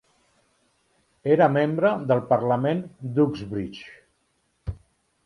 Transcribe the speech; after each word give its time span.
Era 1.35 1.49
membre 1.57 1.91
del 2.11 2.23
parlament 2.31 2.81
d'Uxbridge. 3.19 4.75